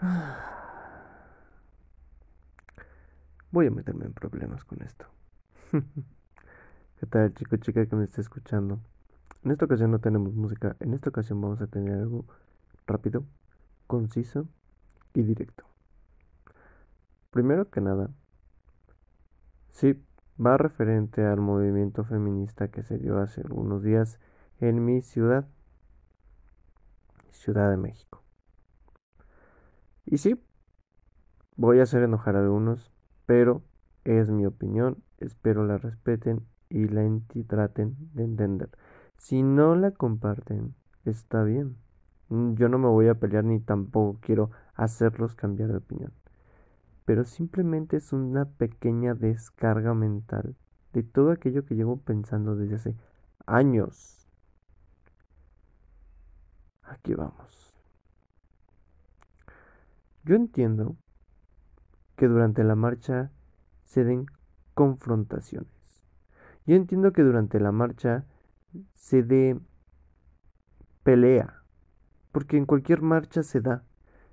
Voy 3.50 3.66
a 3.66 3.70
meterme 3.70 4.06
en 4.06 4.14
problemas 4.14 4.64
con 4.64 4.80
esto. 4.82 5.04
¿Qué 7.00 7.06
tal, 7.06 7.34
chico, 7.34 7.58
chica 7.58 7.84
que 7.86 7.96
me 7.96 8.04
está 8.04 8.20
escuchando? 8.20 8.78
En 9.44 9.50
esta 9.50 9.64
ocasión 9.66 9.90
no 9.90 9.98
tenemos 9.98 10.34
música. 10.34 10.76
En 10.80 10.94
esta 10.94 11.10
ocasión 11.10 11.40
vamos 11.40 11.60
a 11.60 11.66
tener 11.66 11.98
algo 11.98 12.24
rápido, 12.86 13.24
conciso 13.86 14.46
y 15.14 15.22
directo. 15.22 15.64
Primero 17.30 17.70
que 17.70 17.80
nada, 17.80 18.10
sí, 19.70 20.02
va 20.44 20.56
referente 20.56 21.24
al 21.24 21.40
movimiento 21.40 22.04
feminista 22.04 22.68
que 22.68 22.82
se 22.82 22.98
dio 22.98 23.18
hace 23.18 23.42
algunos 23.42 23.82
días 23.82 24.18
en 24.60 24.84
mi 24.84 25.02
ciudad, 25.02 25.46
Ciudad 27.30 27.70
de 27.70 27.76
México. 27.78 28.19
Y 30.04 30.18
sí, 30.18 30.40
voy 31.56 31.80
a 31.80 31.84
hacer 31.84 32.02
enojar 32.02 32.36
a 32.36 32.40
algunos, 32.40 32.92
pero 33.26 33.62
es 34.04 34.30
mi 34.30 34.46
opinión, 34.46 35.02
espero 35.18 35.64
la 35.66 35.78
respeten 35.78 36.46
y 36.68 36.88
la 36.88 37.02
traten 37.46 37.96
de 38.14 38.24
entender. 38.24 38.70
Si 39.18 39.42
no 39.42 39.74
la 39.74 39.90
comparten, 39.90 40.74
está 41.04 41.42
bien. 41.42 41.76
Yo 42.30 42.68
no 42.68 42.78
me 42.78 42.88
voy 42.88 43.08
a 43.08 43.16
pelear 43.16 43.44
ni 43.44 43.60
tampoco 43.60 44.18
quiero 44.20 44.50
hacerlos 44.74 45.34
cambiar 45.34 45.70
de 45.70 45.78
opinión. 45.78 46.12
Pero 47.04 47.24
simplemente 47.24 47.96
es 47.96 48.12
una 48.12 48.44
pequeña 48.44 49.14
descarga 49.14 49.94
mental 49.94 50.54
de 50.92 51.02
todo 51.02 51.32
aquello 51.32 51.64
que 51.64 51.74
llevo 51.74 51.96
pensando 51.98 52.56
desde 52.56 52.76
hace 52.76 52.96
años. 53.46 54.28
Aquí 56.82 57.14
vamos. 57.14 57.69
Yo 60.30 60.36
entiendo 60.36 60.96
que 62.14 62.28
durante 62.28 62.62
la 62.62 62.76
marcha 62.76 63.32
se 63.82 64.04
den 64.04 64.26
confrontaciones. 64.74 66.04
Yo 66.66 66.76
entiendo 66.76 67.12
que 67.12 67.22
durante 67.22 67.58
la 67.58 67.72
marcha 67.72 68.26
se 68.94 69.24
dé 69.24 69.58
pelea, 71.02 71.64
porque 72.30 72.58
en 72.58 72.66
cualquier 72.66 73.02
marcha 73.02 73.42
se 73.42 73.60
da. 73.60 73.82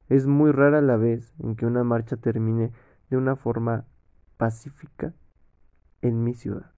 Es 0.08 0.28
muy 0.28 0.52
rara 0.52 0.82
la 0.82 0.98
vez 0.98 1.34
en 1.40 1.56
que 1.56 1.66
una 1.66 1.84
marcha 1.84 2.16
termine 2.16 2.72
de 3.10 3.18
una 3.18 3.36
forma 3.36 3.88
pacífica 4.38 5.16
en 6.04 6.24
mi 6.24 6.36
ciudad. 6.36 6.76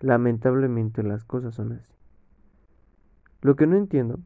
Lamentablemente 0.00 1.04
las 1.04 1.22
cosas 1.22 1.54
son 1.54 1.74
así. 1.74 1.94
Lo 3.42 3.54
que 3.54 3.68
no 3.68 3.76
entiendo, 3.76 4.18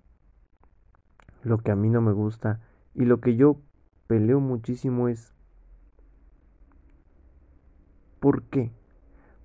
lo 1.42 1.58
que 1.58 1.73
a 1.73 1.77
mí 1.77 1.91
no 1.91 2.01
me 2.01 2.12
gusta 2.12 2.62
y 2.97 3.05
lo 3.05 3.20
que 3.20 3.36
yo 3.36 3.61
peleo 4.06 4.41
muchísimo 4.41 5.08
es 5.08 5.33
¿Por 8.20 8.44
qué? 8.44 8.72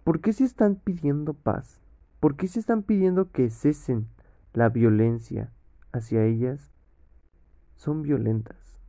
¿Por 0.03 0.21
qué 0.21 0.33
se 0.33 0.45
están 0.45 0.75
pidiendo 0.75 1.33
paz? 1.33 1.81
¿Por 2.19 2.35
qué 2.35 2.47
se 2.47 2.59
están 2.59 2.83
pidiendo 2.83 3.31
que 3.31 3.49
cesen 3.49 4.07
la 4.53 4.69
violencia 4.69 5.51
hacia 5.91 6.23
ellas? 6.23 6.71
Son 7.75 8.01
violentas. 8.01 8.79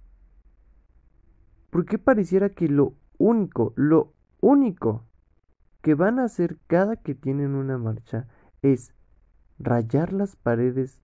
¿Por 1.71 1.85
qué 1.85 1.99
pareciera 1.99 2.51
que 2.51 2.69
lo 2.69 2.95
único, 3.19 3.73
lo 3.77 4.15
único 4.41 5.05
que 5.81 5.95
van 5.95 6.19
a 6.19 6.25
hacer 6.25 6.59
cada 6.69 6.97
que 6.97 7.15
tienen 7.15 7.55
una 7.55 7.77
marcha 7.77 8.29
es 8.63 8.95
rayar 9.59 10.13
las 10.13 10.37
paredes, 10.37 11.03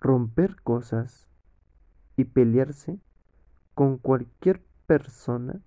romper 0.00 0.60
cosas 0.62 1.28
y 2.16 2.24
pelearse 2.24 2.98
con 3.74 3.98
cualquier 3.98 4.62
persona 4.86 5.60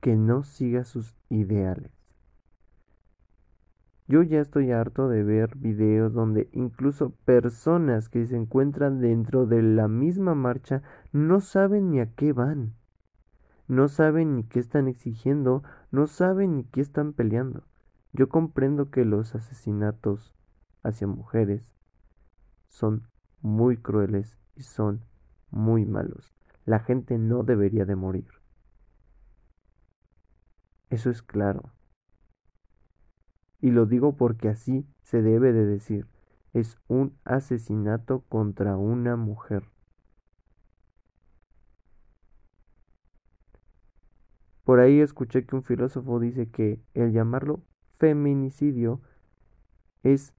que 0.00 0.16
no 0.16 0.42
siga 0.42 0.84
sus 0.84 1.16
ideales. 1.30 1.90
Yo 4.06 4.22
ya 4.22 4.40
estoy 4.40 4.70
harto 4.70 5.08
de 5.08 5.22
ver 5.22 5.56
videos 5.56 6.12
donde 6.12 6.50
incluso 6.52 7.10
personas 7.24 8.10
que 8.10 8.26
se 8.26 8.36
encuentran 8.36 9.00
dentro 9.00 9.46
de 9.46 9.62
la 9.62 9.88
misma 9.88 10.34
marcha 10.34 10.82
no 11.12 11.40
saben 11.40 11.90
ni 11.90 12.00
a 12.00 12.12
qué 12.14 12.34
van, 12.34 12.74
no 13.66 13.88
saben 13.88 14.36
ni 14.36 14.44
qué 14.44 14.60
están 14.60 14.88
exigiendo, 14.88 15.62
no 15.90 16.06
saben 16.06 16.56
ni 16.56 16.64
qué 16.64 16.82
están 16.82 17.14
peleando. 17.14 17.64
Yo 18.12 18.28
comprendo 18.28 18.90
que 18.90 19.06
los 19.06 19.34
asesinatos 19.34 20.34
hacia 20.82 21.06
mujeres 21.06 21.72
son 22.74 23.06
muy 23.40 23.76
crueles 23.76 24.36
y 24.56 24.62
son 24.64 25.04
muy 25.52 25.84
malos. 25.84 26.34
La 26.64 26.80
gente 26.80 27.18
no 27.18 27.44
debería 27.44 27.84
de 27.84 27.94
morir. 27.94 28.26
Eso 30.90 31.08
es 31.08 31.22
claro. 31.22 31.70
Y 33.60 33.70
lo 33.70 33.86
digo 33.86 34.16
porque 34.16 34.48
así 34.48 34.84
se 35.02 35.22
debe 35.22 35.52
de 35.52 35.64
decir. 35.64 36.08
Es 36.52 36.76
un 36.88 37.16
asesinato 37.24 38.22
contra 38.28 38.76
una 38.76 39.14
mujer. 39.14 39.70
Por 44.64 44.80
ahí 44.80 44.98
escuché 44.98 45.46
que 45.46 45.54
un 45.54 45.62
filósofo 45.62 46.18
dice 46.18 46.50
que 46.50 46.80
el 46.94 47.12
llamarlo 47.12 47.62
feminicidio 47.98 49.00
es 50.02 50.34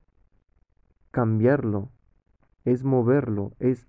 cambiarlo, 1.11 1.91
es 2.65 2.83
moverlo, 2.83 3.53
es 3.59 3.87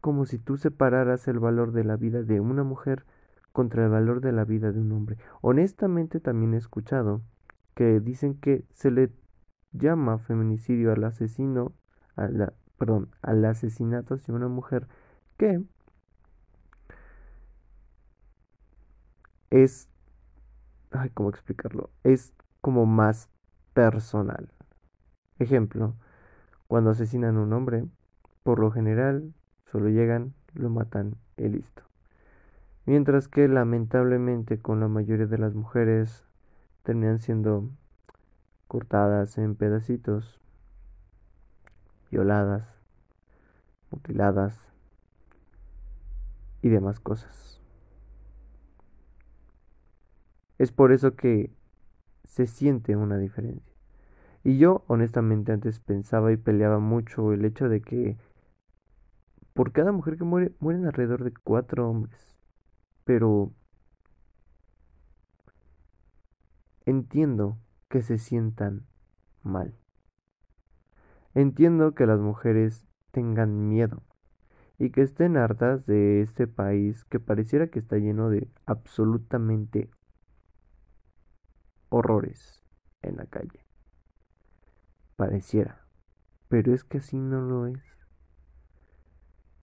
como 0.00 0.26
si 0.26 0.38
tú 0.38 0.56
separaras 0.56 1.26
el 1.28 1.40
valor 1.40 1.72
de 1.72 1.84
la 1.84 1.96
vida 1.96 2.22
de 2.22 2.40
una 2.40 2.62
mujer 2.62 3.04
contra 3.52 3.84
el 3.84 3.90
valor 3.90 4.20
de 4.20 4.32
la 4.32 4.44
vida 4.44 4.70
de 4.70 4.80
un 4.80 4.92
hombre. 4.92 5.16
Honestamente 5.40 6.20
también 6.20 6.54
he 6.54 6.58
escuchado 6.58 7.22
que 7.74 8.00
dicen 8.00 8.34
que 8.34 8.64
se 8.72 8.90
le 8.90 9.10
llama 9.72 10.18
feminicidio 10.18 10.92
al 10.92 11.04
asesino, 11.04 11.72
a 12.16 12.28
perdón, 12.76 13.10
al 13.22 13.44
asesinato 13.44 14.14
hacia 14.14 14.34
una 14.34 14.48
mujer 14.48 14.86
que 15.36 15.62
es, 19.50 19.88
ay, 20.90 21.10
¿cómo 21.10 21.30
explicarlo? 21.30 21.90
Es 22.04 22.32
como 22.60 22.86
más 22.86 23.28
personal. 23.72 24.52
Ejemplo, 25.38 25.94
cuando 26.66 26.90
asesinan 26.90 27.36
a 27.36 27.40
un 27.42 27.52
hombre, 27.52 27.86
por 28.48 28.60
lo 28.60 28.70
general 28.70 29.34
solo 29.70 29.90
llegan, 29.90 30.32
lo 30.54 30.70
matan 30.70 31.16
y 31.36 31.48
listo. 31.48 31.82
Mientras 32.86 33.28
que 33.28 33.46
lamentablemente 33.46 34.58
con 34.58 34.80
la 34.80 34.88
mayoría 34.88 35.26
de 35.26 35.36
las 35.36 35.54
mujeres 35.54 36.24
terminan 36.82 37.18
siendo 37.18 37.68
cortadas 38.66 39.36
en 39.36 39.54
pedacitos, 39.54 40.40
violadas, 42.10 42.66
mutiladas 43.90 44.58
y 46.62 46.70
demás 46.70 47.00
cosas. 47.00 47.60
Es 50.56 50.72
por 50.72 50.92
eso 50.92 51.16
que 51.16 51.50
se 52.24 52.46
siente 52.46 52.96
una 52.96 53.18
diferencia. 53.18 53.74
Y 54.42 54.56
yo 54.56 54.84
honestamente 54.86 55.52
antes 55.52 55.80
pensaba 55.80 56.32
y 56.32 56.38
peleaba 56.38 56.78
mucho 56.78 57.34
el 57.34 57.44
hecho 57.44 57.68
de 57.68 57.82
que 57.82 58.16
por 59.58 59.72
cada 59.72 59.90
mujer 59.90 60.16
que 60.16 60.22
muere 60.22 60.54
mueren 60.60 60.86
alrededor 60.86 61.24
de 61.24 61.32
cuatro 61.32 61.90
hombres. 61.90 62.38
Pero 63.02 63.52
entiendo 66.86 67.58
que 67.88 68.02
se 68.02 68.18
sientan 68.18 68.86
mal. 69.42 69.74
Entiendo 71.34 71.96
que 71.96 72.06
las 72.06 72.20
mujeres 72.20 72.86
tengan 73.10 73.68
miedo 73.68 74.04
y 74.78 74.90
que 74.90 75.02
estén 75.02 75.36
hartas 75.36 75.84
de 75.86 76.20
este 76.20 76.46
país 76.46 77.04
que 77.06 77.18
pareciera 77.18 77.66
que 77.66 77.80
está 77.80 77.96
lleno 77.96 78.30
de 78.30 78.46
absolutamente 78.64 79.90
horrores 81.88 82.62
en 83.02 83.16
la 83.16 83.26
calle. 83.26 83.66
Pareciera, 85.16 85.84
pero 86.46 86.72
es 86.72 86.84
que 86.84 86.98
así 86.98 87.18
no 87.18 87.40
lo 87.40 87.66
es. 87.66 87.97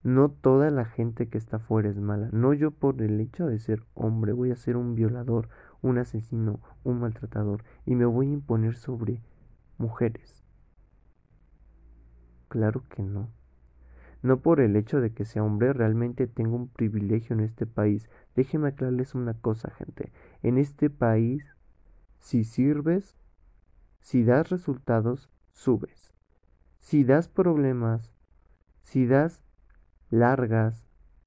No 0.06 0.30
toda 0.30 0.70
la 0.70 0.84
gente 0.84 1.28
que 1.28 1.36
está 1.36 1.56
afuera 1.56 1.88
es 1.88 1.98
mala. 1.98 2.28
No 2.30 2.54
yo 2.54 2.70
por 2.70 3.02
el 3.02 3.20
hecho 3.20 3.48
de 3.48 3.58
ser 3.58 3.82
hombre 3.94 4.32
voy 4.32 4.52
a 4.52 4.56
ser 4.56 4.76
un 4.76 4.94
violador, 4.94 5.48
un 5.82 5.98
asesino, 5.98 6.60
un 6.84 7.00
maltratador 7.00 7.64
y 7.84 7.96
me 7.96 8.04
voy 8.04 8.28
a 8.28 8.34
imponer 8.34 8.76
sobre 8.76 9.20
mujeres. 9.78 10.44
Claro 12.46 12.84
que 12.88 13.02
no. 13.02 13.30
No 14.22 14.38
por 14.38 14.60
el 14.60 14.76
hecho 14.76 15.00
de 15.00 15.12
que 15.12 15.24
sea 15.24 15.42
hombre 15.42 15.72
realmente 15.72 16.28
tengo 16.28 16.54
un 16.54 16.68
privilegio 16.68 17.34
en 17.34 17.40
este 17.40 17.66
país. 17.66 18.08
Déjenme 18.36 18.68
aclararles 18.68 19.16
una 19.16 19.34
cosa, 19.34 19.72
gente. 19.72 20.12
En 20.44 20.56
este 20.56 20.88
país, 20.88 21.56
si 22.20 22.44
sirves, 22.44 23.16
si 23.98 24.22
das 24.22 24.50
resultados, 24.50 25.28
subes. 25.50 26.14
Si 26.78 27.02
das 27.02 27.26
problemas, 27.26 28.12
Si 28.82 29.04
das 29.04 29.40
largas, 30.10 30.86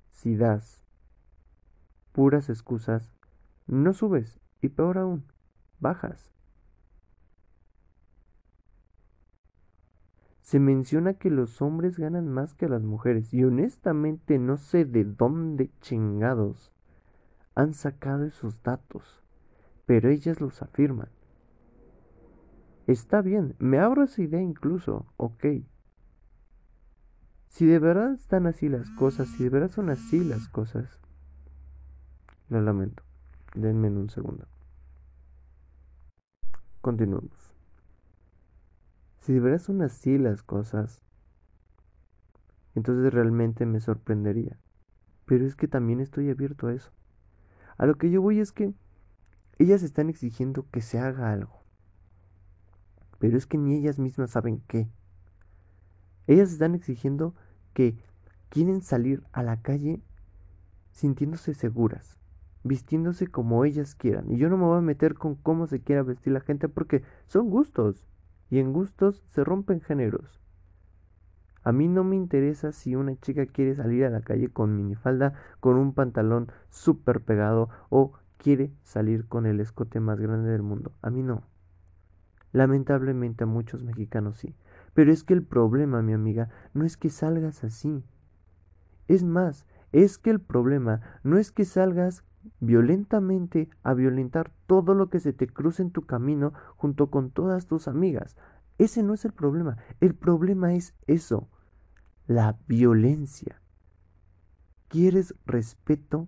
si 0.10 0.36
das 0.36 0.84
puras 2.12 2.50
excusas, 2.50 3.14
no 3.68 3.94
subes 3.94 4.40
y 4.62 4.70
peor 4.70 4.98
aún, 4.98 5.24
bajas. 5.80 6.34
Se 10.42 10.60
menciona 10.60 11.14
que 11.14 11.30
los 11.30 11.62
hombres 11.62 11.98
ganan 11.98 12.28
más 12.28 12.56
que 12.56 12.68
las 12.68 12.82
mujeres 12.82 13.34
y 13.34 13.44
honestamente 13.44 14.40
no 14.40 14.58
sé 14.58 14.84
de 14.84 15.04
dónde 15.04 15.70
chingados 15.80 16.74
han 17.54 17.74
sacado 17.74 18.26
esos 18.26 18.64
datos, 18.64 19.24
pero 19.86 20.10
ellas 20.10 20.42
los 20.42 20.62
afirman. 20.62 21.10
Está 22.88 23.22
bien, 23.22 23.56
me 23.60 23.78
abro 23.78 24.04
esa 24.04 24.24
idea 24.24 24.42
incluso, 24.42 25.06
ok. 25.18 25.46
Si 27.50 27.66
de 27.66 27.80
verdad 27.80 28.14
están 28.14 28.48
así 28.48 28.70
las 28.70 28.90
cosas, 28.92 29.28
si 29.28 29.44
de 29.44 29.50
verdad 29.50 29.72
son 29.72 29.90
así 29.90 30.24
las 30.24 30.48
cosas, 30.48 31.00
lo 32.48 32.62
lamento. 32.62 33.04
Denme 33.54 33.88
en 33.88 33.98
un 33.98 34.10
segundo. 34.10 34.48
Continuemos. 36.82 37.54
Si 39.20 39.34
de 39.34 39.40
verdad 39.40 39.60
son 39.60 39.82
así 39.82 40.18
las 40.18 40.44
cosas, 40.44 41.04
entonces 42.76 43.14
realmente 43.14 43.66
me 43.66 43.82
sorprendería. 43.82 44.58
Pero 45.26 45.46
es 45.46 45.56
que 45.56 45.68
también 45.68 46.00
estoy 46.00 46.30
abierto 46.30 46.68
a 46.68 46.74
eso. 46.74 46.92
A 47.78 47.86
lo 47.86 47.96
que 47.96 48.10
yo 48.10 48.22
voy 48.22 48.40
es 48.40 48.52
que 48.52 48.74
ellas 49.58 49.84
están 49.84 50.10
exigiendo 50.10 50.66
que 50.72 50.82
se 50.82 51.00
haga 51.00 51.32
algo. 51.32 51.64
Pero 53.20 53.38
es 53.38 53.46
que 53.46 53.58
ni 53.58 53.76
ellas 53.76 54.00
mismas 54.00 54.32
saben 54.32 54.62
qué. 54.68 54.90
Ellas 56.30 56.52
están 56.52 56.76
exigiendo 56.76 57.34
que 57.74 57.98
quieren 58.50 58.82
salir 58.82 59.24
a 59.32 59.42
la 59.42 59.64
calle 59.64 60.00
sintiéndose 60.92 61.56
seguras, 61.56 62.20
vistiéndose 62.64 63.26
como 63.26 63.66
ellas 63.66 63.96
quieran. 63.96 64.30
Y 64.30 64.38
yo 64.38 64.48
no 64.48 64.56
me 64.56 64.66
voy 64.66 64.78
a 64.78 64.82
meter 64.82 65.16
con 65.16 65.34
cómo 65.34 65.66
se 65.66 65.80
quiera 65.82 66.04
vestir 66.04 66.32
la 66.32 66.42
gente 66.42 66.70
porque 66.70 67.02
son 67.26 67.50
gustos. 67.50 68.06
Y 68.52 68.60
en 68.60 68.74
gustos 68.74 69.24
se 69.30 69.44
rompen 69.44 69.82
géneros. 69.82 70.40
A 71.64 71.72
mí 71.72 71.88
no 71.88 72.04
me 72.04 72.16
interesa 72.16 72.74
si 72.74 72.96
una 72.96 73.20
chica 73.20 73.48
quiere 73.48 73.74
salir 73.74 74.06
a 74.06 74.12
la 74.12 74.22
calle 74.22 74.50
con 74.50 74.78
minifalda, 74.78 75.34
con 75.60 75.78
un 75.78 75.94
pantalón 75.96 76.52
súper 76.70 77.22
pegado 77.22 77.70
o 77.90 78.14
quiere 78.38 78.72
salir 78.84 79.28
con 79.28 79.48
el 79.48 79.60
escote 79.60 80.00
más 80.00 80.20
grande 80.20 80.52
del 80.52 80.62
mundo. 80.62 80.92
A 81.02 81.10
mí 81.10 81.24
no. 81.24 81.42
Lamentablemente 82.52 83.46
a 83.46 83.48
muchos 83.48 83.84
mexicanos 83.84 84.38
sí. 84.38 84.54
Pero 84.94 85.12
es 85.12 85.24
que 85.24 85.34
el 85.34 85.44
problema, 85.44 86.02
mi 86.02 86.14
amiga, 86.14 86.50
no 86.74 86.86
es 86.86 86.98
que 86.98 87.10
salgas 87.10 87.64
así. 87.64 88.04
Es 89.08 89.24
más, 89.24 89.66
es 89.92 90.18
que 90.18 90.30
el 90.30 90.40
problema 90.40 91.02
no 91.24 91.38
es 91.38 91.52
que 91.52 91.66
salgas 91.66 92.24
violentamente 92.60 93.70
a 93.84 93.94
violentar 93.94 94.52
todo 94.68 94.94
lo 94.94 95.10
que 95.10 95.20
se 95.20 95.34
te 95.34 95.48
cruce 95.48 95.82
en 95.82 95.92
tu 95.92 96.04
camino 96.04 96.54
junto 96.76 97.10
con 97.10 97.32
todas 97.32 97.68
tus 97.68 97.88
amigas. 97.88 98.38
Ese 98.78 99.04
no 99.04 99.14
es 99.14 99.26
el 99.26 99.34
problema. 99.34 99.78
El 100.00 100.16
problema 100.16 100.74
es 100.74 100.96
eso, 101.08 101.50
la 102.28 102.58
violencia. 102.68 103.62
¿Quieres 104.88 105.36
respeto 105.46 106.28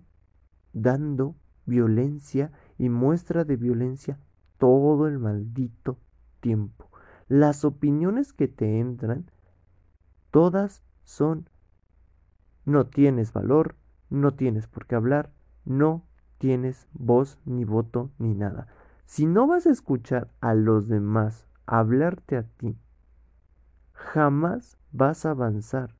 dando 0.72 1.36
violencia 1.66 2.52
y 2.78 2.88
muestra 2.88 3.44
de 3.44 3.56
violencia 3.56 4.18
todo 4.58 5.08
el 5.08 5.18
maldito 5.18 5.98
tiempo? 6.40 6.91
Las 7.28 7.64
opiniones 7.64 8.32
que 8.32 8.48
te 8.48 8.78
entran, 8.78 9.30
todas 10.30 10.82
son 11.04 11.48
no 12.64 12.86
tienes 12.86 13.32
valor, 13.32 13.74
no 14.08 14.34
tienes 14.34 14.66
por 14.66 14.86
qué 14.86 14.94
hablar, 14.94 15.30
no 15.64 16.04
tienes 16.38 16.88
voz 16.92 17.38
ni 17.44 17.64
voto 17.64 18.10
ni 18.18 18.34
nada. 18.34 18.68
Si 19.04 19.26
no 19.26 19.46
vas 19.46 19.66
a 19.66 19.70
escuchar 19.70 20.28
a 20.40 20.54
los 20.54 20.88
demás 20.88 21.46
hablarte 21.66 22.36
a 22.36 22.44
ti, 22.44 22.76
jamás 23.92 24.78
vas 24.92 25.26
a 25.26 25.30
avanzar, 25.30 25.94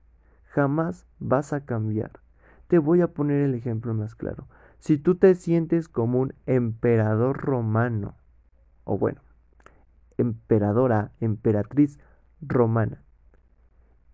jamás 0.44 1.06
vas 1.18 1.52
a 1.52 1.64
cambiar. 1.64 2.20
Te 2.68 2.78
voy 2.78 3.00
a 3.00 3.08
poner 3.08 3.42
el 3.42 3.54
ejemplo 3.54 3.92
más 3.92 4.14
claro. 4.14 4.46
Si 4.78 4.98
tú 4.98 5.16
te 5.16 5.34
sientes 5.34 5.88
como 5.88 6.20
un 6.20 6.34
emperador 6.46 7.38
romano, 7.38 8.14
o 8.84 8.98
bueno, 8.98 9.20
emperadora, 10.18 11.12
emperatriz 11.20 11.98
romana, 12.40 13.02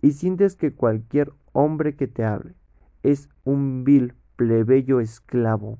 y 0.00 0.12
sientes 0.12 0.56
que 0.56 0.74
cualquier 0.74 1.32
hombre 1.52 1.96
que 1.96 2.06
te 2.06 2.24
hable 2.24 2.54
es 3.02 3.28
un 3.44 3.84
vil 3.84 4.14
plebeyo 4.36 5.00
esclavo, 5.00 5.78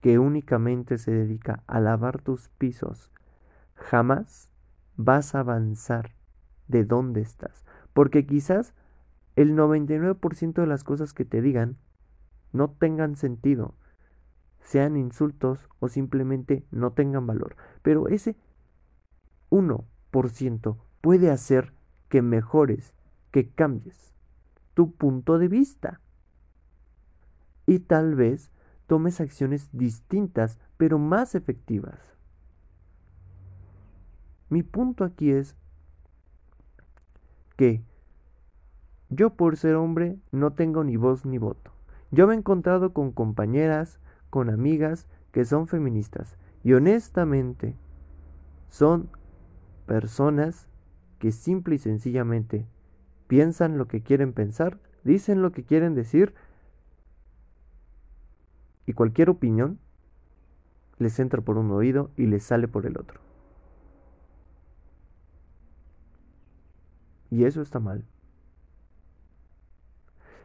que 0.00 0.18
únicamente 0.18 0.98
se 0.98 1.10
dedica 1.10 1.62
a 1.66 1.80
lavar 1.80 2.20
tus 2.20 2.48
pisos, 2.50 3.10
jamás 3.74 4.50
vas 4.96 5.34
a 5.34 5.40
avanzar 5.40 6.14
de 6.68 6.84
dónde 6.84 7.20
estás. 7.20 7.64
Porque 7.92 8.26
quizás 8.26 8.74
el 9.36 9.54
99% 9.54 10.54
de 10.54 10.66
las 10.66 10.84
cosas 10.84 11.12
que 11.12 11.24
te 11.24 11.40
digan 11.40 11.76
no 12.52 12.70
tengan 12.70 13.16
sentido, 13.16 13.74
sean 14.60 14.96
insultos 14.96 15.68
o 15.78 15.88
simplemente 15.88 16.66
no 16.70 16.92
tengan 16.92 17.26
valor. 17.26 17.56
Pero 17.82 18.08
ese 18.08 18.36
1% 19.50 20.76
puede 21.00 21.30
hacer 21.30 21.72
que 22.08 22.22
mejores, 22.22 22.94
que 23.30 23.48
cambies 23.50 24.14
tu 24.74 24.92
punto 24.92 25.38
de 25.38 25.48
vista. 25.48 26.00
Y 27.66 27.80
tal 27.80 28.14
vez 28.14 28.50
tomes 28.86 29.20
acciones 29.20 29.70
distintas, 29.72 30.58
pero 30.76 30.98
más 30.98 31.34
efectivas. 31.34 32.16
Mi 34.48 34.62
punto 34.62 35.04
aquí 35.04 35.30
es 35.30 35.56
que 37.56 37.82
yo 39.08 39.30
por 39.30 39.56
ser 39.56 39.74
hombre 39.76 40.18
no 40.30 40.52
tengo 40.52 40.84
ni 40.84 40.96
voz 40.96 41.24
ni 41.24 41.38
voto. 41.38 41.72
Yo 42.10 42.26
me 42.26 42.34
he 42.34 42.36
encontrado 42.38 42.92
con 42.92 43.12
compañeras, 43.12 43.98
con 44.30 44.50
amigas 44.50 45.06
que 45.32 45.44
son 45.44 45.66
feministas 45.66 46.36
y 46.62 46.74
honestamente 46.74 47.76
son 48.68 49.08
personas 49.86 50.68
que 51.18 51.32
simple 51.32 51.76
y 51.76 51.78
sencillamente 51.78 52.66
piensan 53.26 53.78
lo 53.78 53.88
que 53.88 54.02
quieren 54.02 54.32
pensar, 54.32 54.78
dicen 55.04 55.42
lo 55.42 55.52
que 55.52 55.64
quieren 55.64 55.94
decir 55.94 56.34
y 58.84 58.92
cualquier 58.92 59.30
opinión 59.30 59.78
les 60.98 61.18
entra 61.18 61.40
por 61.40 61.58
un 61.58 61.70
oído 61.70 62.10
y 62.16 62.26
les 62.26 62.42
sale 62.42 62.68
por 62.68 62.86
el 62.86 62.98
otro. 62.98 63.20
Y 67.30 67.44
eso 67.44 67.60
está 67.60 67.80
mal. 67.80 68.04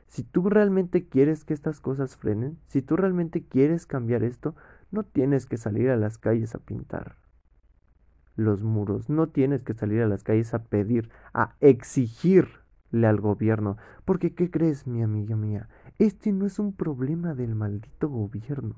Si 0.08 0.24
tú 0.24 0.50
realmente 0.50 1.08
quieres 1.08 1.46
que 1.46 1.54
estas 1.54 1.80
cosas 1.80 2.18
frenen, 2.18 2.58
si 2.68 2.82
tú 2.82 2.98
realmente 2.98 3.44
quieres 3.44 3.86
cambiar 3.86 4.24
esto, 4.24 4.56
no 4.90 5.04
tienes 5.04 5.46
que 5.46 5.58
salir 5.58 5.90
a 5.90 5.96
las 5.96 6.18
calles 6.18 6.54
a 6.54 6.60
pintar 6.60 7.21
los 8.36 8.64
muros, 8.64 9.10
no 9.10 9.28
tienes 9.28 9.64
que 9.64 9.74
salir 9.74 10.02
a 10.02 10.08
las 10.08 10.24
calles 10.24 10.54
a 10.54 10.64
pedir, 10.64 11.10
a 11.34 11.56
exigirle 11.60 13.08
al 13.08 13.20
gobierno, 13.20 13.78
porque 14.06 14.34
¿qué 14.34 14.50
crees, 14.50 14.88
mi 14.88 15.04
amiga 15.04 15.36
mía? 15.36 15.70
Este 16.00 16.32
no 16.32 16.46
es 16.46 16.60
un 16.60 16.74
problema 16.74 17.34
del 17.36 17.56
maldito 17.56 18.10
gobierno. 18.10 18.76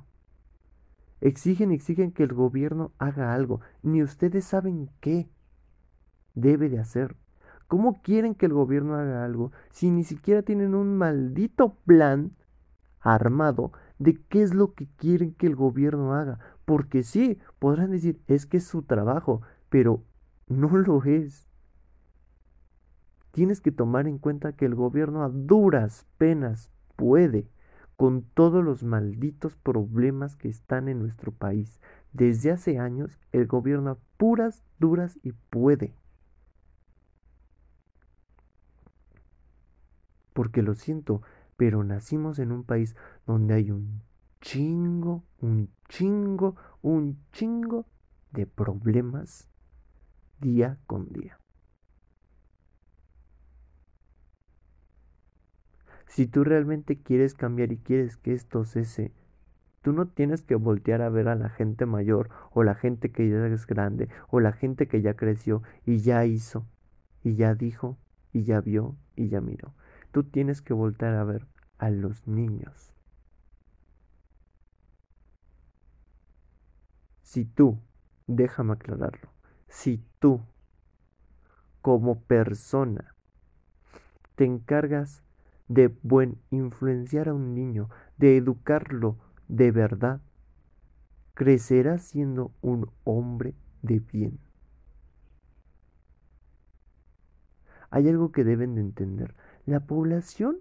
Exigen, 1.21 1.71
exigen 1.71 2.11
que 2.11 2.23
el 2.23 2.33
gobierno 2.33 2.91
haga 2.97 3.33
algo, 3.33 3.61
ni 3.81 4.03
ustedes 4.03 4.43
saben 4.43 4.89
qué 4.99 5.29
debe 6.35 6.69
de 6.69 6.79
hacer. 6.79 7.15
¿Cómo 7.67 8.01
quieren 8.01 8.35
que 8.35 8.45
el 8.45 8.53
gobierno 8.53 8.95
haga 8.95 9.23
algo 9.23 9.51
si 9.71 9.89
ni 9.89 10.03
siquiera 10.03 10.43
tienen 10.43 10.75
un 10.75 10.97
maldito 10.97 11.75
plan 11.85 12.33
armado 12.99 13.71
de 13.99 14.21
qué 14.29 14.43
es 14.43 14.53
lo 14.53 14.73
que 14.73 14.87
quieren 14.97 15.33
que 15.33 15.47
el 15.47 15.55
gobierno 15.55 16.13
haga? 16.13 16.39
Porque 16.65 17.03
sí, 17.03 17.39
podrán 17.59 17.91
decir, 17.91 18.21
es 18.27 18.45
que 18.45 18.57
es 18.57 18.65
su 18.65 18.83
trabajo, 18.83 19.41
pero 19.69 20.03
no 20.47 20.69
lo 20.77 21.03
es. 21.03 21.47
Tienes 23.31 23.61
que 23.61 23.71
tomar 23.71 24.07
en 24.07 24.19
cuenta 24.19 24.53
que 24.53 24.65
el 24.65 24.75
gobierno 24.75 25.23
a 25.23 25.29
duras 25.29 26.05
penas 26.17 26.71
puede 26.95 27.47
con 27.95 28.23
todos 28.23 28.63
los 28.63 28.83
malditos 28.83 29.55
problemas 29.55 30.35
que 30.35 30.49
están 30.49 30.87
en 30.87 30.99
nuestro 30.99 31.31
país. 31.31 31.79
Desde 32.11 32.51
hace 32.51 32.77
años 32.77 33.19
el 33.31 33.47
gobierno 33.47 33.91
a 33.91 33.97
puras, 34.17 34.63
duras 34.79 35.19
y 35.23 35.31
puede. 35.31 35.95
Porque 40.33 40.61
lo 40.61 40.73
siento, 40.75 41.21
pero 41.57 41.83
nacimos 41.83 42.39
en 42.39 42.51
un 42.51 42.63
país 42.63 42.95
donde 43.25 43.53
hay 43.53 43.71
un 43.71 44.01
chingo, 44.43 45.23
un 45.39 45.69
chingo, 45.87 46.57
un 46.81 47.17
chingo 47.31 47.85
de 48.31 48.45
problemas 48.45 49.47
día 50.41 50.77
con 50.85 51.13
día. 51.13 51.39
Si 56.07 56.27
tú 56.27 56.43
realmente 56.43 56.99
quieres 57.01 57.35
cambiar 57.35 57.71
y 57.71 57.77
quieres 57.77 58.17
que 58.17 58.33
esto 58.33 58.65
cese, 58.65 59.13
tú 59.81 59.93
no 59.93 60.09
tienes 60.09 60.41
que 60.41 60.55
voltear 60.55 61.01
a 61.01 61.09
ver 61.09 61.29
a 61.29 61.35
la 61.35 61.47
gente 61.47 61.85
mayor 61.85 62.29
o 62.51 62.63
la 62.63 62.75
gente 62.75 63.13
que 63.13 63.29
ya 63.29 63.47
es 63.47 63.65
grande 63.65 64.09
o 64.27 64.41
la 64.41 64.51
gente 64.51 64.89
que 64.89 65.01
ya 65.01 65.15
creció 65.15 65.63
y 65.85 65.99
ya 65.99 66.25
hizo 66.25 66.67
y 67.23 67.35
ya 67.35 67.55
dijo 67.55 67.97
y 68.33 68.43
ya 68.43 68.59
vio 68.59 68.97
y 69.15 69.29
ya 69.29 69.39
miró. 69.39 69.73
Tú 70.11 70.25
tienes 70.25 70.61
que 70.61 70.73
voltear 70.73 71.15
a 71.15 71.23
ver 71.23 71.47
a 71.77 71.89
los 71.89 72.27
niños. 72.27 72.92
Si 77.33 77.45
tú, 77.45 77.79
déjame 78.27 78.73
aclararlo, 78.73 79.27
si 79.67 80.05
tú 80.19 80.41
como 81.81 82.19
persona 82.19 83.15
te 84.35 84.45
encargas 84.45 85.23
de 85.67 85.91
influenciar 86.51 87.29
a 87.29 87.33
un 87.33 87.55
niño, 87.55 87.89
de 88.17 88.37
educarlo 88.37 89.17
de 89.47 89.71
verdad, 89.71 90.21
crecerá 91.33 91.97
siendo 91.97 92.51
un 92.61 92.91
hombre 93.03 93.55
de 93.81 93.99
bien. 93.99 94.37
Hay 97.89 98.09
algo 98.09 98.31
que 98.31 98.43
deben 98.43 98.75
de 98.75 98.81
entender. 98.81 99.33
La 99.65 99.79
población 99.79 100.59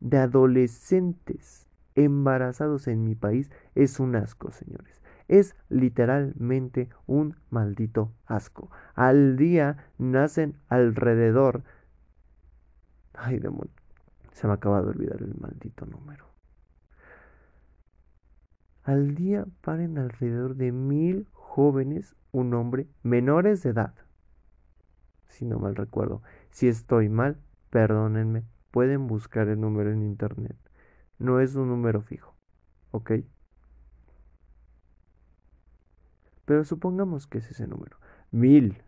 de 0.00 0.18
adolescentes 0.18 1.68
embarazados 1.94 2.88
en 2.88 3.04
mi 3.04 3.14
país 3.14 3.52
es 3.76 4.00
un 4.00 4.16
asco, 4.16 4.50
señores. 4.50 5.00
Es 5.28 5.56
literalmente 5.68 6.88
un 7.06 7.36
maldito 7.50 8.12
asco. 8.26 8.70
Al 8.94 9.36
día 9.36 9.90
nacen 9.98 10.56
alrededor... 10.68 11.64
Ay, 13.14 13.38
demonio. 13.38 13.72
Se 14.32 14.46
me 14.46 14.52
acaba 14.52 14.82
de 14.82 14.88
olvidar 14.88 15.22
el 15.22 15.34
maldito 15.34 15.86
número. 15.86 16.26
Al 18.84 19.14
día 19.14 19.46
paren 19.62 19.98
alrededor 19.98 20.54
de 20.54 20.70
mil 20.70 21.26
jóvenes, 21.32 22.14
un 22.30 22.54
hombre, 22.54 22.86
menores 23.02 23.62
de 23.62 23.70
edad. 23.70 23.94
Si 25.26 25.44
no 25.44 25.58
mal 25.58 25.74
recuerdo. 25.74 26.22
Si 26.50 26.68
estoy 26.68 27.08
mal, 27.08 27.38
perdónenme. 27.70 28.44
Pueden 28.70 29.06
buscar 29.06 29.48
el 29.48 29.60
número 29.60 29.90
en 29.90 30.02
internet. 30.02 30.56
No 31.18 31.40
es 31.40 31.56
un 31.56 31.68
número 31.68 32.02
fijo. 32.02 32.36
¿Ok? 32.90 33.12
Pero 36.46 36.64
supongamos 36.64 37.26
que 37.26 37.38
es 37.38 37.50
ese 37.50 37.66
número. 37.66 37.98
Mil 38.30 38.78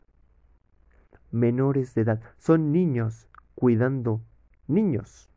menores 1.30 1.94
de 1.94 2.02
edad. 2.02 2.20
Son 2.38 2.72
niños 2.72 3.28
cuidando 3.54 4.22
niños. 4.66 5.28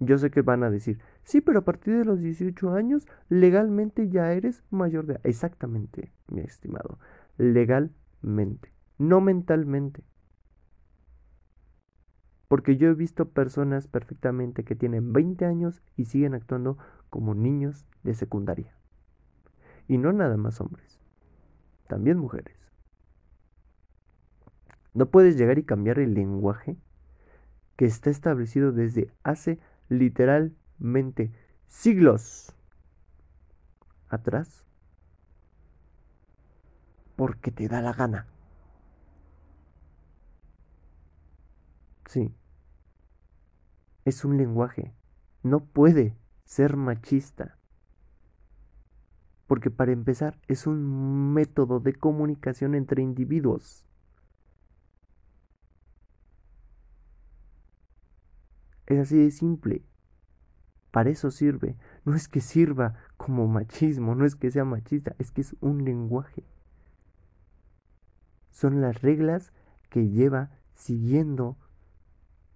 Yo 0.00 0.18
sé 0.18 0.30
que 0.30 0.42
van 0.42 0.64
a 0.64 0.70
decir, 0.70 0.98
sí, 1.22 1.40
pero 1.40 1.60
a 1.60 1.64
partir 1.64 1.96
de 1.96 2.04
los 2.04 2.20
18 2.20 2.72
años 2.72 3.06
legalmente 3.28 4.08
ya 4.08 4.32
eres 4.32 4.64
mayor 4.70 5.06
de 5.06 5.14
edad. 5.14 5.26
Exactamente, 5.26 6.12
mi 6.28 6.40
estimado. 6.40 6.98
Legalmente, 7.38 8.72
no 8.98 9.20
mentalmente. 9.20 10.02
Porque 12.48 12.76
yo 12.76 12.88
he 12.88 12.94
visto 12.94 13.30
personas 13.30 13.86
perfectamente 13.86 14.64
que 14.64 14.74
tienen 14.74 15.12
20 15.12 15.44
años 15.46 15.82
y 15.96 16.06
siguen 16.06 16.34
actuando 16.34 16.76
como 17.08 17.34
niños 17.34 17.86
de 18.02 18.14
secundaria. 18.14 18.74
Y 19.88 19.98
no 19.98 20.12
nada 20.12 20.36
más 20.36 20.60
hombres, 20.60 21.01
también 21.92 22.16
mujeres. 22.16 22.56
No 24.94 25.10
puedes 25.10 25.36
llegar 25.36 25.58
y 25.58 25.62
cambiar 25.62 25.98
el 25.98 26.14
lenguaje 26.14 26.78
que 27.76 27.84
está 27.84 28.08
establecido 28.08 28.72
desde 28.72 29.12
hace 29.24 29.58
literalmente 29.90 31.32
siglos 31.66 32.54
atrás 34.08 34.64
porque 37.14 37.50
te 37.50 37.68
da 37.68 37.82
la 37.82 37.92
gana. 37.92 38.26
Sí. 42.06 42.34
Es 44.06 44.24
un 44.24 44.38
lenguaje. 44.38 44.94
No 45.42 45.66
puede 45.66 46.16
ser 46.46 46.78
machista. 46.78 47.58
Porque 49.52 49.70
para 49.70 49.92
empezar 49.92 50.38
es 50.48 50.66
un 50.66 51.34
método 51.34 51.78
de 51.78 51.92
comunicación 51.92 52.74
entre 52.74 53.02
individuos. 53.02 53.84
Es 58.86 58.98
así 58.98 59.18
de 59.18 59.30
simple. 59.30 59.84
Para 60.90 61.10
eso 61.10 61.30
sirve. 61.30 61.76
No 62.06 62.14
es 62.14 62.28
que 62.28 62.40
sirva 62.40 62.94
como 63.18 63.46
machismo, 63.46 64.14
no 64.14 64.24
es 64.24 64.36
que 64.36 64.50
sea 64.50 64.64
machista, 64.64 65.14
es 65.18 65.30
que 65.30 65.42
es 65.42 65.54
un 65.60 65.84
lenguaje. 65.84 66.44
Son 68.52 68.80
las 68.80 69.02
reglas 69.02 69.52
que 69.90 70.08
lleva 70.08 70.48
siguiendo 70.72 71.58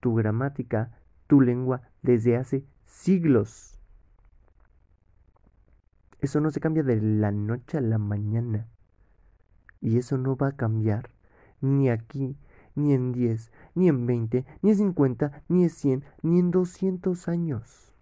tu 0.01 0.15
gramática, 0.15 0.99
tu 1.27 1.43
lengua 1.43 1.83
desde 2.01 2.39
hace 2.39 2.65
siglos. 2.87 3.76
Eso 6.21 6.41
no 6.41 6.51
se 6.51 6.61
cambia 6.61 6.83
de 6.83 7.01
la 7.01 7.31
noche 7.31 7.79
a 7.79 7.81
la 7.81 7.99
mañana. 7.99 8.69
Y 9.81 9.99
eso 9.99 10.19
no 10.19 10.37
va 10.37 10.49
a 10.49 10.57
cambiar 10.57 11.11
ni 11.61 11.89
aquí, 11.89 12.37
ni 12.75 12.93
en 12.93 13.13
10, 13.13 13.51
ni 13.75 13.89
en 13.89 14.07
20, 14.07 14.45
ni 14.63 14.71
en 14.71 14.77
50, 14.77 15.43
ni 15.49 15.65
en 15.65 15.71
100, 15.71 16.05
ni 16.23 16.39
en 16.39 16.51
200 16.51 17.29
años. 17.29 17.95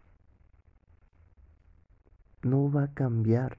No 2.43 2.71
va 2.71 2.85
a 2.85 2.95
cambiar. 2.95 3.59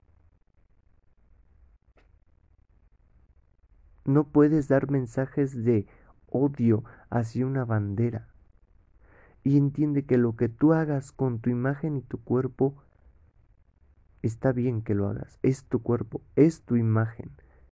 No 4.04 4.26
puedes 4.26 4.68
dar 4.68 4.92
mensajes 4.92 5.64
de 5.64 5.88
odio 6.28 6.84
hacia 7.10 7.46
una 7.46 7.66
bandera. 7.66 8.28
Y 9.44 9.58
entiende 9.58 10.06
que 10.06 10.18
lo 10.18 10.36
que 10.36 10.50
tú 10.50 10.74
hagas 10.74 11.12
con 11.12 11.40
tu 11.40 11.50
imagen 11.50 11.96
y 11.96 12.02
tu 12.02 12.24
cuerpo, 12.24 12.76
está 14.28 14.52
bien 14.52 14.82
que 14.82 14.96
lo 14.96 15.08
hagas. 15.08 15.40
Es 15.44 15.66
tu 15.66 15.82
cuerpo, 15.82 16.22
es 16.36 16.62
tu 16.62 16.76
imagen. 16.76 17.32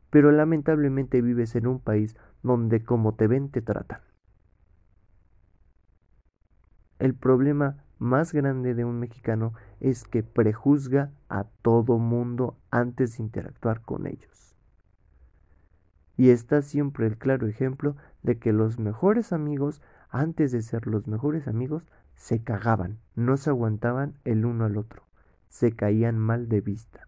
Pero 0.10 0.32
lamentablemente 0.32 1.22
vives 1.22 1.56
en 1.56 1.68
un 1.68 1.80
país 1.80 2.16
donde 2.44 2.84
como 2.84 3.16
te 3.16 3.28
ven 3.28 3.50
te 3.50 3.62
tratan. 3.62 4.02
El 7.00 7.16
problema 7.16 7.84
más 8.00 8.34
grande 8.34 8.76
de 8.76 8.86
un 8.86 9.00
mexicano 9.00 9.54
es 9.80 10.04
que 10.04 10.24
prejuzga 10.24 11.12
a 11.30 11.46
todo 11.62 11.98
mundo 11.98 12.58
antes 12.70 13.18
de 13.18 13.24
interactuar 13.24 13.82
con 13.82 14.08
ellos. 14.08 14.56
Y 16.16 16.30
está 16.30 16.62
siempre 16.62 17.08
el 17.08 17.18
claro 17.18 17.48
ejemplo 17.48 17.96
de 18.22 18.38
que 18.38 18.54
los 18.54 18.78
mejores 18.78 19.34
amigos, 19.34 19.82
antes 20.10 20.52
de 20.52 20.62
ser 20.62 20.86
los 20.86 21.08
mejores 21.08 21.48
amigos, 21.48 21.88
se 22.16 22.44
cagaban, 22.44 23.00
no 23.16 23.38
se 23.38 23.50
aguantaban 23.50 24.14
el 24.24 24.46
uno 24.46 24.66
al 24.66 24.78
otro, 24.78 25.04
se 25.54 25.72
caían 25.76 26.18
mal 26.18 26.50
de 26.50 26.62
vista. 26.62 27.08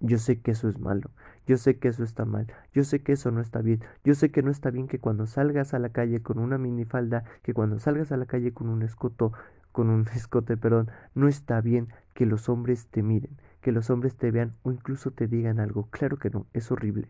Yo 0.00 0.18
sé 0.18 0.40
que 0.40 0.50
eso 0.50 0.68
es 0.68 0.78
malo, 0.78 1.10
yo 1.46 1.56
sé 1.56 1.78
que 1.78 1.88
eso 1.88 2.02
está 2.04 2.24
mal, 2.24 2.46
yo 2.74 2.82
sé 2.84 3.02
que 3.02 3.12
eso 3.12 3.30
no 3.30 3.40
está 3.40 3.62
bien, 3.62 3.80
yo 4.04 4.14
sé 4.14 4.30
que 4.30 4.42
no 4.42 4.50
está 4.50 4.70
bien 4.70 4.86
que 4.88 4.98
cuando 4.98 5.26
salgas 5.26 5.74
a 5.74 5.78
la 5.78 5.90
calle 5.90 6.22
con 6.22 6.38
una 6.40 6.58
minifalda, 6.58 7.24
que 7.42 7.54
cuando 7.54 7.78
salgas 7.78 8.10
a 8.12 8.16
la 8.16 8.26
calle 8.26 8.52
con 8.52 8.68
un 8.68 8.82
escoto, 8.82 9.32
con 9.70 9.90
un 9.90 10.06
escote, 10.14 10.56
perdón, 10.56 10.90
no 11.14 11.28
está 11.28 11.60
bien 11.60 11.88
que 12.14 12.26
los 12.26 12.48
hombres 12.48 12.88
te 12.88 13.02
miren, 13.02 13.38
que 13.60 13.72
los 13.72 13.90
hombres 13.90 14.16
te 14.16 14.30
vean 14.32 14.56
o 14.62 14.72
incluso 14.72 15.12
te 15.12 15.28
digan 15.28 15.60
algo. 15.60 15.88
Claro 15.90 16.18
que 16.18 16.30
no, 16.30 16.46
es 16.52 16.70
horrible. 16.72 17.08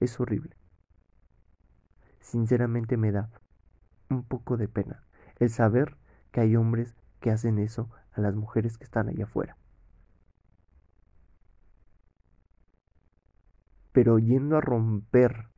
Es 0.00 0.20
horrible. 0.20 0.54
Sinceramente 2.20 2.96
me 2.96 3.12
da 3.12 3.28
un 4.10 4.24
poco 4.24 4.56
de 4.56 4.68
pena 4.68 5.04
el 5.42 5.50
saber 5.50 5.96
que 6.30 6.40
hay 6.40 6.56
hombres 6.56 6.94
que 7.20 7.30
hacen 7.30 7.58
eso 7.58 7.90
a 8.12 8.20
las 8.20 8.34
mujeres 8.34 8.78
que 8.78 8.84
están 8.84 9.08
allá 9.08 9.24
afuera. 9.24 9.56
pero 13.92 14.18
yendo 14.18 14.56
a 14.56 14.60
romper 14.60 15.48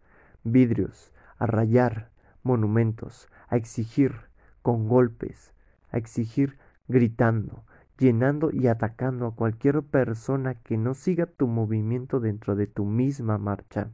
vidrios, 0.43 1.13
a 1.39 1.47
rayar 1.47 2.11
monumentos, 2.43 3.29
a 3.49 3.57
exigir 3.57 4.13
con 4.61 4.89
golpes, 4.89 5.53
a 5.91 5.97
exigir 5.97 6.59
gritando, 6.89 7.65
llenando 7.99 8.51
y 8.53 8.67
atacando 8.67 9.27
a 9.27 9.35
cualquier 9.35 9.83
persona 9.83 10.55
que 10.55 10.77
no 10.77 10.95
siga 10.95 11.27
tu 11.27 11.47
movimiento 11.47 12.21
dentro 12.21 12.57
de 12.57 12.67
tu 12.67 12.85
misma 12.85 13.39
marcha. 13.39 13.91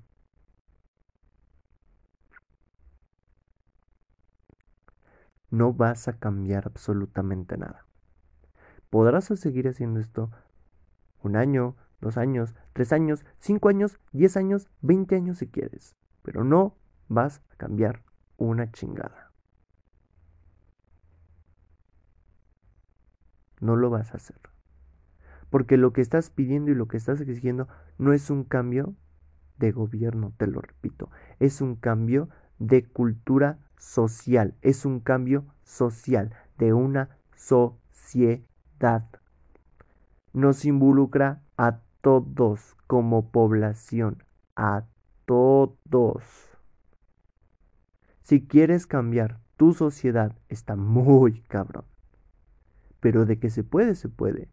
No 5.51 5.73
vas 5.73 6.09
a 6.09 6.19
cambiar 6.19 6.67
absolutamente 6.67 7.57
nada. 7.59 7.87
Podrás 8.89 9.25
seguir 9.27 9.69
haciendo 9.69 10.01
esto 10.01 10.31
un 11.23 11.37
año, 11.37 11.77
dos 12.01 12.17
años, 12.17 12.55
tres 12.73 12.93
años, 12.93 13.25
cinco 13.39 13.69
años, 13.69 13.99
diez 14.13 14.37
años, 14.37 14.69
veinte 14.81 15.17
años 15.17 15.39
si 15.39 15.47
quieres. 15.47 15.97
Pero 16.23 16.45
no 16.45 16.77
vas 17.09 17.43
a 17.53 17.57
cambiar 17.57 18.03
una 18.37 18.71
chingada. 18.71 19.33
No 23.61 23.77
lo 23.77 23.91
vas 23.91 24.13
a 24.13 24.17
hacer. 24.17 24.41
Porque 25.51 25.77
lo 25.77 25.93
que 25.93 26.01
estás 26.01 26.31
pidiendo 26.31 26.71
y 26.71 26.75
lo 26.75 26.89
que 26.89 26.97
estás 26.97 27.21
exigiendo 27.21 27.69
no 27.99 28.13
es 28.13 28.31
un 28.31 28.45
cambio 28.45 28.95
de 29.59 29.73
gobierno, 29.73 30.33
te 30.39 30.47
lo 30.47 30.61
repito, 30.63 31.11
es 31.39 31.61
un 31.61 31.77
cambio 31.77 32.31
de 32.61 32.85
cultura 32.85 33.59
social, 33.77 34.55
es 34.63 34.85
un 34.85 35.01
cambio 35.01 35.45
social, 35.65 36.33
de 36.59 36.73
una 36.73 37.19
sociedad. 37.35 39.09
Nos 40.33 40.65
involucra 40.65 41.43
a 41.57 41.81
todos 42.03 42.77
como 42.87 43.31
población, 43.31 44.23
a 44.55 44.85
todos. 45.25 46.23
Si 48.23 48.47
quieres 48.47 48.87
cambiar 48.87 49.41
tu 49.57 49.73
sociedad, 49.73 50.37
está 50.49 50.77
muy 50.77 51.41
cabrón. 51.43 51.85
Pero 53.01 53.25
de 53.25 53.39
que 53.39 53.51
se 53.51 53.65
puede, 53.65 53.95
se 53.95 54.09
puede. 54.09 54.49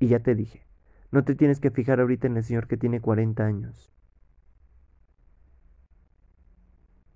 Y 0.00 0.08
ya 0.08 0.18
te 0.18 0.34
dije, 0.34 0.66
no 1.12 1.24
te 1.24 1.36
tienes 1.36 1.60
que 1.60 1.70
fijar 1.70 2.00
ahorita 2.00 2.26
en 2.26 2.36
el 2.36 2.44
señor 2.44 2.66
que 2.66 2.76
tiene 2.76 3.00
40 3.00 3.44
años. 3.44 3.93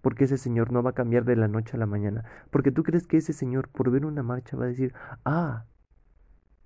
Porque 0.00 0.24
ese 0.24 0.38
señor 0.38 0.72
no 0.72 0.82
va 0.82 0.90
a 0.90 0.94
cambiar 0.94 1.24
de 1.24 1.36
la 1.36 1.48
noche 1.48 1.76
a 1.76 1.80
la 1.80 1.86
mañana. 1.86 2.24
Porque 2.50 2.70
tú 2.70 2.82
crees 2.82 3.06
que 3.06 3.16
ese 3.16 3.32
señor 3.32 3.68
por 3.68 3.90
ver 3.90 4.06
una 4.06 4.22
marcha 4.22 4.56
va 4.56 4.64
a 4.64 4.68
decir, 4.68 4.94
ah, 5.24 5.66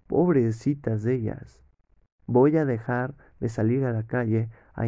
pobrecitas 0.07 1.03
de 1.03 1.15
ellas. 1.15 1.63
Voy 2.27 2.57
a 2.57 2.65
dejar 2.65 3.15
de 3.41 3.49
salir 3.49 3.85
a 3.85 3.93
la 3.93 4.05
calle 4.05 4.51
a, 4.75 4.85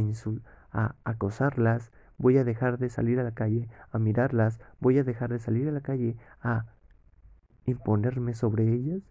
a 0.73 0.97
acosarlas. 1.05 1.93
Voy 2.19 2.39
a 2.39 2.45
dejar 2.45 2.79
de 2.79 2.91
salir 2.91 3.19
a 3.19 3.25
la 3.25 3.33
calle 3.33 3.69
a 3.91 3.99
mirarlas. 3.99 4.61
Voy 4.81 4.99
a 4.99 5.05
dejar 5.05 5.31
de 5.31 5.39
salir 5.39 5.69
a 5.69 5.73
la 5.73 5.81
calle 5.81 6.17
a 6.41 6.67
imponerme 7.67 8.35
sobre 8.35 8.73
ellas. 8.73 9.03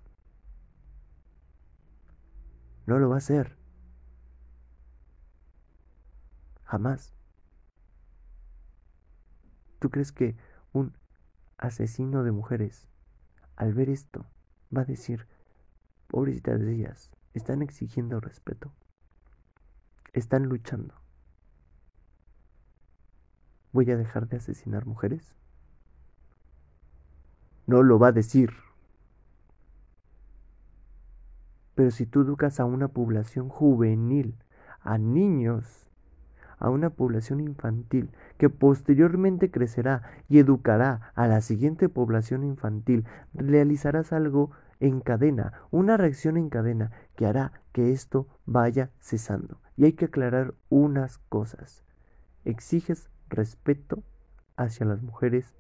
No 2.85 2.99
lo 2.99 3.09
va 3.09 3.15
a 3.15 3.17
hacer. 3.17 3.57
Jamás. 6.65 7.13
¿Tú 9.83 9.89
crees 9.89 10.13
que 10.13 10.37
un 10.71 10.93
asesino 11.57 12.23
de 12.23 12.31
mujeres, 12.31 12.87
al 13.57 13.73
ver 13.73 13.89
esto, 13.89 14.25
va 14.73 14.83
a 14.83 14.85
decir, 14.85 15.27
pobrecitas 16.07 16.61
de 16.61 16.73
ellas, 16.73 17.11
están 17.33 17.61
exigiendo 17.61 18.21
respeto, 18.21 18.71
están 20.13 20.43
luchando? 20.43 20.95
¿Voy 23.73 23.91
a 23.91 23.97
dejar 23.97 24.29
de 24.29 24.37
asesinar 24.37 24.85
mujeres? 24.85 25.35
No 27.67 27.83
lo 27.83 27.99
va 27.99 28.07
a 28.07 28.13
decir. 28.13 28.53
Pero 31.75 31.91
si 31.91 32.05
tú 32.05 32.21
educas 32.21 32.61
a 32.61 32.63
una 32.63 32.87
población 32.87 33.49
juvenil, 33.49 34.37
a 34.79 34.97
niños, 34.97 35.89
a 36.63 36.70
una 36.70 36.89
población 36.89 37.41
infantil, 37.41 38.10
que 38.38 38.50
posteriormente 38.50 39.51
crecerá 39.51 40.01
y 40.29 40.39
educará 40.39 41.12
a 41.13 41.27
la 41.27 41.41
siguiente 41.41 41.89
población 41.89 42.46
infantil, 42.46 43.05
realizarás 43.34 44.13
algo 44.13 44.51
en 44.79 45.01
cadena, 45.01 45.53
una 45.72 45.98
reacción 45.98 46.38
en 46.38 46.50
cadena 46.50 46.91
que 47.17 47.25
hará 47.25 47.51
que 47.74 47.91
esto 47.91 48.27
vaya 48.46 48.91
cesando. 49.01 49.60
Y 49.75 49.84
hay 49.84 49.93
que 49.93 50.05
aclarar 50.05 50.53
unas 50.70 51.17
cosas. 51.17 51.84
Exiges 52.46 53.10
respeto 53.27 54.02
hacia 54.56 54.86
las 54.86 55.02
mujeres, 55.02 55.54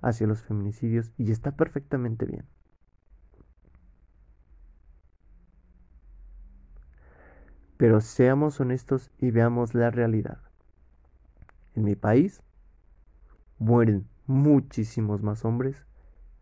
hacia 0.00 0.26
los 0.26 0.42
feminicidios, 0.42 1.12
y 1.18 1.30
está 1.30 1.52
perfectamente 1.52 2.24
bien. 2.24 2.46
Pero 7.78 8.00
seamos 8.00 8.60
honestos 8.60 9.10
y 9.18 9.30
veamos 9.30 9.74
la 9.74 9.90
realidad. 9.90 10.38
En 11.74 11.84
mi 11.84 11.94
país 11.94 12.42
mueren 13.58 14.08
muchísimos 14.26 15.22
más 15.22 15.44
hombres 15.44 15.86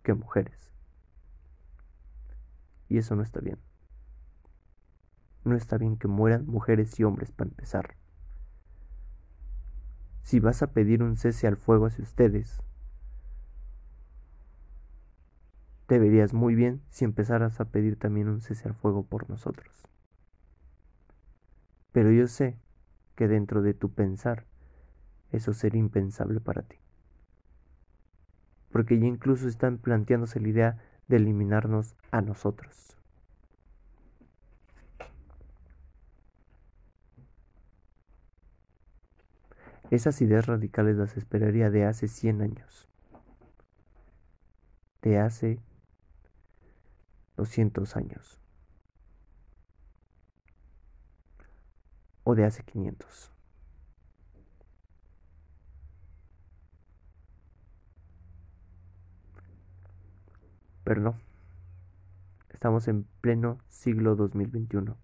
que 0.03 0.15
mujeres. 0.15 0.73
Y 2.89 2.99
eso 2.99 3.17
no 3.17 3.23
está 3.23 3.41
bien. 3.41 3.59
No 5.45 5.57
está 5.57 5.77
bien 5.77 5.99
que 5.99 6.09
mueran 6.09 6.47
mujeres 6.47 6.99
y 6.99 7.05
hombres 7.05 7.31
para 7.33 7.51
empezar. 7.51 7.97
Si 10.23 10.41
vas 10.41 10.63
a 10.63 10.73
pedir 10.73 11.03
un 11.03 11.17
cese 11.17 11.47
al 11.47 11.57
fuego 11.57 11.87
hacia 11.87 12.03
ustedes, 12.03 12.63
te 15.87 15.99
verías 15.99 16.33
muy 16.33 16.55
bien 16.55 16.83
si 16.89 17.05
empezaras 17.05 17.61
a 17.61 17.67
pedir 17.67 17.99
también 17.99 18.29
un 18.29 18.41
cese 18.41 18.69
al 18.69 18.75
fuego 18.75 19.05
por 19.05 19.29
nosotros. 19.29 19.87
Pero 21.97 22.13
yo 22.13 22.27
sé 22.27 22.59
que 23.15 23.27
dentro 23.27 23.63
de 23.63 23.73
tu 23.73 23.91
pensar 23.91 24.45
eso 25.33 25.55
sería 25.55 25.81
impensable 25.81 26.41
para 26.41 26.61
ti. 26.61 26.77
Porque 28.71 28.99
ya 28.99 29.07
incluso 29.07 29.49
están 29.49 29.79
planteándose 29.79 30.39
la 30.39 30.49
idea 30.49 30.79
de 31.09 31.17
eliminarnos 31.17 31.97
a 32.11 32.21
nosotros. 32.21 32.99
Esas 39.91 40.21
ideas 40.21 40.45
radicales 40.45 40.97
las 40.97 41.17
esperaría 41.17 41.71
de 41.71 41.87
hace 41.87 42.09
100 42.09 42.43
años, 42.43 42.91
de 45.01 45.19
hace 45.19 45.61
200 47.39 47.97
años. 47.97 48.46
O 52.29 52.35
de 52.35 52.45
hace 52.45 52.65
500. 52.65 53.31
Pero 60.83 61.01
no, 61.01 61.15
estamos 62.51 62.89
en 62.89 63.05
pleno 63.21 63.61
siglo 63.69 64.17
2021. 64.17 64.97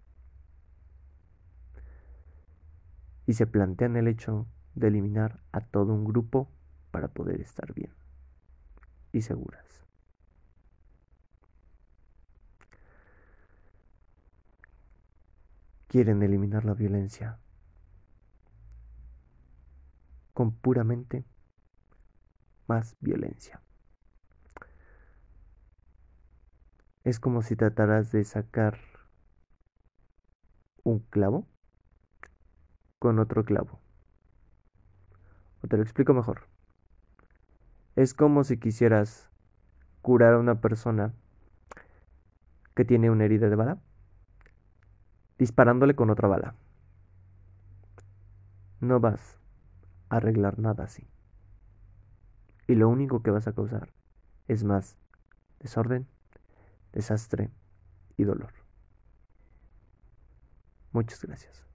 Y 3.25 3.33
se 3.35 3.47
plantean 3.47 3.95
el 3.95 4.09
hecho 4.09 4.45
de 4.75 4.89
eliminar 4.89 5.39
a 5.53 5.61
todo 5.61 5.93
un 5.93 6.03
grupo 6.03 6.49
para 6.91 7.07
poder 7.07 7.39
estar 7.39 7.73
bien 7.73 7.93
y 9.13 9.21
seguras. 9.21 9.82
Quieren 15.93 16.23
eliminar 16.23 16.65
la 16.65 16.73
violencia 16.73 17.37
con 20.33 20.51
puramente 20.51 21.23
más 22.65 22.97
violencia. 22.99 23.61
Es 27.03 27.19
como 27.19 27.43
si 27.43 27.55
trataras 27.55 28.11
de 28.11 28.23
sacar 28.23 28.79
un 30.83 30.97
clavo 30.97 31.47
con 32.97 33.19
otro 33.19 33.45
clavo. 33.45 33.79
O 35.61 35.67
te 35.67 35.77
lo 35.77 35.83
explico 35.83 36.15
mejor. 36.15 36.47
Es 37.95 38.15
como 38.15 38.43
si 38.43 38.57
quisieras 38.57 39.29
curar 40.01 40.33
a 40.33 40.39
una 40.39 40.59
persona 40.59 41.13
que 42.73 42.83
tiene 42.83 43.11
una 43.11 43.25
herida 43.25 43.47
de 43.47 43.55
bala 43.55 43.79
disparándole 45.43 45.93
con 45.93 46.09
otra 46.09 46.29
bala. 46.29 46.55
No 48.79 49.01
vas 49.01 49.41
a 50.07 50.15
arreglar 50.15 50.57
nada 50.57 50.85
así. 50.85 51.05
Y 52.65 52.75
lo 52.75 52.87
único 52.87 53.21
que 53.21 53.31
vas 53.31 53.45
a 53.45 53.51
causar 53.51 53.91
es 54.47 54.63
más 54.63 54.95
desorden, 55.59 56.07
desastre 56.93 57.51
y 58.15 58.23
dolor. 58.23 58.53
Muchas 60.93 61.21
gracias. 61.25 61.65